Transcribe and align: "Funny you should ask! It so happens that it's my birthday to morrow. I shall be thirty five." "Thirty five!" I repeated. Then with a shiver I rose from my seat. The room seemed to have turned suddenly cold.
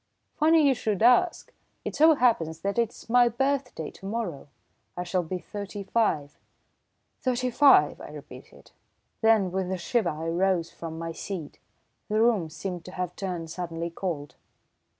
"Funny 0.33 0.67
you 0.67 0.73
should 0.73 1.03
ask! 1.03 1.53
It 1.85 1.95
so 1.95 2.15
happens 2.15 2.61
that 2.61 2.79
it's 2.79 3.07
my 3.07 3.29
birthday 3.29 3.91
to 3.91 4.07
morrow. 4.07 4.47
I 4.97 5.03
shall 5.03 5.21
be 5.21 5.37
thirty 5.37 5.83
five." 5.83 6.39
"Thirty 7.19 7.51
five!" 7.51 8.01
I 8.01 8.09
repeated. 8.09 8.71
Then 9.21 9.51
with 9.51 9.71
a 9.71 9.77
shiver 9.77 10.09
I 10.09 10.27
rose 10.27 10.71
from 10.71 10.97
my 10.97 11.11
seat. 11.11 11.59
The 12.09 12.19
room 12.19 12.49
seemed 12.49 12.83
to 12.85 12.93
have 12.93 13.15
turned 13.15 13.51
suddenly 13.51 13.91
cold. 13.91 14.33